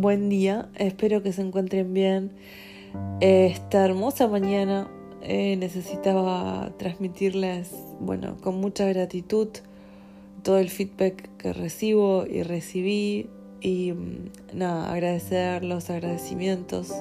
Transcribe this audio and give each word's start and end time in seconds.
Buen 0.00 0.28
día, 0.28 0.68
espero 0.76 1.24
que 1.24 1.32
se 1.32 1.42
encuentren 1.42 1.92
bien. 1.92 2.30
Esta 3.18 3.84
hermosa 3.84 4.28
mañana 4.28 4.88
eh, 5.22 5.56
necesitaba 5.56 6.70
transmitirles, 6.78 7.72
bueno, 7.98 8.36
con 8.40 8.60
mucha 8.60 8.86
gratitud 8.86 9.48
todo 10.44 10.58
el 10.58 10.70
feedback 10.70 11.36
que 11.38 11.52
recibo 11.52 12.26
y 12.30 12.44
recibí 12.44 13.28
y 13.60 13.90
mm, 13.90 14.30
nada, 14.56 14.92
agradecer 14.92 15.64
los 15.64 15.90
agradecimientos. 15.90 16.92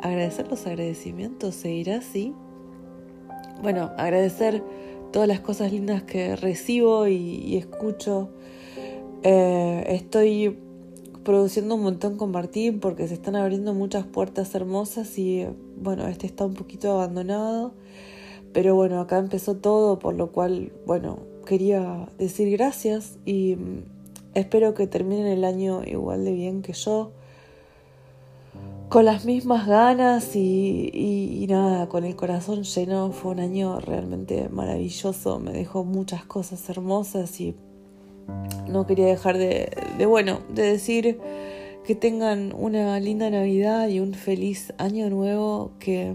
Agradecer 0.00 0.48
los 0.48 0.66
agradecimientos, 0.66 1.54
¿se 1.54 1.72
irá 1.72 1.98
así? 1.98 2.32
Bueno, 3.60 3.90
agradecer 3.98 4.62
todas 5.12 5.28
las 5.28 5.40
cosas 5.40 5.72
lindas 5.72 6.04
que 6.04 6.36
recibo 6.36 7.06
y, 7.06 7.58
escucho. 7.58 8.30
Eh, 9.24 9.84
estoy 9.88 10.58
produciendo 11.24 11.74
un 11.74 11.82
montón 11.82 12.16
con 12.16 12.30
Martín 12.30 12.78
porque 12.80 13.08
se 13.08 13.14
están 13.14 13.34
abriendo 13.34 13.74
muchas 13.74 14.06
puertas 14.06 14.54
hermosas 14.54 15.18
y 15.18 15.46
bueno, 15.76 16.06
este 16.06 16.26
está 16.26 16.46
un 16.46 16.54
poquito 16.54 16.92
abandonado. 16.92 17.72
Pero 18.52 18.76
bueno, 18.76 19.00
acá 19.00 19.18
empezó 19.18 19.56
todo, 19.56 19.98
por 19.98 20.14
lo 20.14 20.30
cual, 20.30 20.72
bueno, 20.86 21.18
quería 21.44 22.08
decir 22.18 22.50
gracias 22.50 23.18
y 23.24 23.56
mm, 23.56 23.82
espero 24.34 24.74
que 24.74 24.86
terminen 24.86 25.26
el 25.26 25.44
año 25.44 25.82
igual 25.84 26.24
de 26.24 26.32
bien 26.32 26.62
que 26.62 26.72
yo. 26.72 27.10
Con 28.88 29.06
las 29.06 29.24
mismas 29.24 29.66
ganas 29.66 30.36
y, 30.36 30.90
y, 30.92 31.46
nada, 31.48 31.88
con 31.88 32.04
el 32.04 32.14
corazón 32.14 32.62
lleno. 32.62 33.10
Fue 33.10 33.32
un 33.32 33.40
año 33.40 33.80
realmente 33.80 34.48
maravilloso, 34.50 35.40
me 35.40 35.52
dejó 35.52 35.82
muchas 35.82 36.24
cosas 36.24 36.68
hermosas 36.68 37.40
y 37.40 37.56
no 38.68 38.86
quería 38.86 39.06
dejar 39.06 39.38
de, 39.38 39.68
bueno, 40.06 40.40
de 40.48 40.62
decir 40.62 41.20
que 41.84 41.94
tengan 41.94 42.52
una 42.56 42.98
linda 42.98 43.30
Navidad 43.30 43.88
y 43.88 44.00
un 44.00 44.14
feliz 44.14 44.72
año 44.78 45.10
nuevo, 45.10 45.72
que 45.78 46.14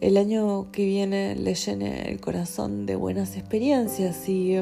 el 0.00 0.16
año 0.16 0.70
que 0.72 0.84
viene 0.84 1.36
les 1.36 1.66
llene 1.66 2.10
el 2.10 2.20
corazón 2.20 2.86
de 2.86 2.96
buenas 2.96 3.36
experiencias 3.36 4.28
y, 4.28 4.56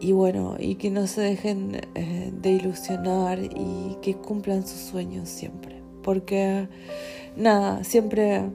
y 0.00 0.12
bueno, 0.12 0.56
y 0.58 0.76
que 0.76 0.90
no 0.90 1.06
se 1.06 1.20
dejen 1.20 1.80
eh, 1.94 2.32
de 2.32 2.50
ilusionar 2.50 3.38
y 3.40 3.98
que 4.02 4.14
cumplan 4.14 4.66
sus 4.66 4.80
sueños 4.80 5.28
siempre. 5.28 5.80
Porque 6.02 6.66
nada, 7.36 7.84
siempre, 7.84 8.50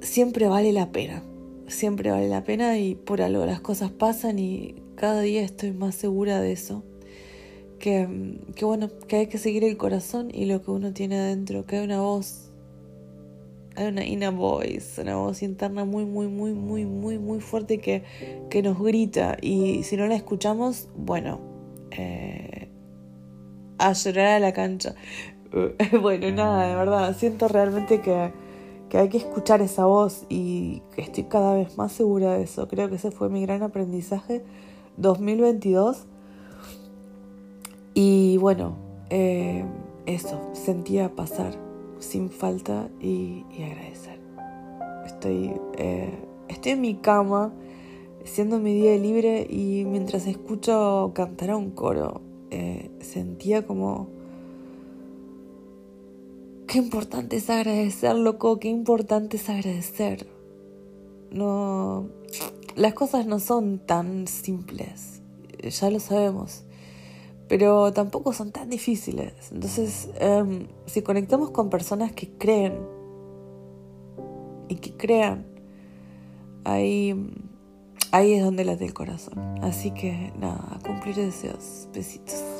siempre 0.00 0.46
vale 0.46 0.72
la 0.72 0.92
pena 0.92 1.24
siempre 1.68 2.10
vale 2.10 2.28
la 2.28 2.44
pena 2.44 2.78
y 2.78 2.94
por 2.94 3.22
algo 3.22 3.44
las 3.46 3.60
cosas 3.60 3.90
pasan 3.90 4.38
y 4.38 4.74
cada 4.94 5.20
día 5.20 5.42
estoy 5.42 5.72
más 5.72 5.94
segura 5.94 6.40
de 6.40 6.52
eso. 6.52 6.82
Que, 7.78 8.38
que, 8.54 8.64
bueno, 8.64 8.88
que 9.06 9.16
hay 9.16 9.26
que 9.26 9.38
seguir 9.38 9.62
el 9.62 9.76
corazón 9.76 10.30
y 10.32 10.46
lo 10.46 10.62
que 10.62 10.70
uno 10.70 10.92
tiene 10.92 11.18
adentro, 11.18 11.66
que 11.66 11.76
hay 11.76 11.84
una 11.84 12.00
voz, 12.00 12.50
hay 13.76 13.86
una 13.88 14.04
inner 14.04 14.32
voice, 14.32 15.02
una 15.02 15.16
voz 15.16 15.42
interna 15.42 15.84
muy, 15.84 16.06
muy, 16.06 16.26
muy, 16.26 16.54
muy, 16.54 16.86
muy, 16.86 17.18
muy 17.18 17.40
fuerte 17.40 17.78
que, 17.78 18.02
que 18.48 18.62
nos 18.62 18.80
grita 18.80 19.36
y 19.42 19.82
si 19.82 19.98
no 19.98 20.06
la 20.06 20.16
escuchamos, 20.16 20.88
bueno, 20.96 21.40
eh, 21.90 22.68
a 23.78 23.92
llorar 23.92 24.26
a 24.28 24.40
la 24.40 24.52
cancha. 24.52 24.94
bueno, 26.00 26.30
nada, 26.30 26.68
de 26.68 26.76
verdad, 26.76 27.16
siento 27.16 27.46
realmente 27.48 28.00
que 28.00 28.32
que 28.88 28.98
hay 28.98 29.08
que 29.08 29.18
escuchar 29.18 29.62
esa 29.62 29.86
voz 29.86 30.26
y 30.28 30.82
estoy 30.96 31.24
cada 31.24 31.54
vez 31.54 31.76
más 31.76 31.92
segura 31.92 32.34
de 32.34 32.44
eso. 32.44 32.68
Creo 32.68 32.88
que 32.88 32.96
ese 32.96 33.10
fue 33.10 33.28
mi 33.28 33.42
gran 33.42 33.62
aprendizaje 33.62 34.44
2022. 34.96 36.06
Y 37.94 38.36
bueno, 38.38 38.76
eh, 39.10 39.64
eso, 40.06 40.40
sentía 40.52 41.14
pasar 41.14 41.54
sin 41.98 42.30
falta 42.30 42.88
y, 43.00 43.44
agradecer. 43.54 44.20
Estoy, 45.06 45.52
eh, 45.78 46.12
estoy 46.48 46.72
en 46.72 46.80
mi 46.80 46.94
cama, 46.96 47.52
siendo 48.24 48.58
mi 48.58 48.74
día 48.74 48.96
libre 48.96 49.46
y 49.48 49.84
mientras 49.86 50.26
escucho 50.26 51.12
cantar 51.14 51.50
a 51.50 51.56
un 51.56 51.70
coro, 51.70 52.20
eh, 52.50 52.90
sentía 53.00 53.66
como 53.66 54.15
Qué 56.66 56.78
importante 56.78 57.36
es 57.36 57.48
agradecer, 57.48 58.16
loco, 58.16 58.58
qué 58.58 58.68
importante 58.68 59.36
es 59.36 59.48
agradecer. 59.48 60.26
No, 61.30 62.08
las 62.74 62.94
cosas 62.94 63.26
no 63.26 63.38
son 63.38 63.78
tan 63.78 64.26
simples, 64.26 65.22
ya 65.62 65.90
lo 65.90 66.00
sabemos, 66.00 66.64
pero 67.48 67.92
tampoco 67.92 68.32
son 68.32 68.50
tan 68.50 68.68
difíciles. 68.68 69.32
Entonces, 69.52 70.08
em, 70.18 70.66
si 70.86 71.02
conectamos 71.02 71.50
con 71.50 71.70
personas 71.70 72.12
que 72.12 72.30
creen 72.36 72.80
y 74.68 74.76
que 74.76 74.96
crean, 74.96 75.46
ahí, 76.64 77.14
ahí 78.10 78.32
es 78.34 78.42
donde 78.42 78.64
late 78.64 78.84
el 78.84 78.94
corazón. 78.94 79.38
Así 79.62 79.92
que 79.92 80.32
nada, 80.38 80.80
cumplir 80.84 81.14
deseos. 81.14 81.88
Besitos. 81.94 82.55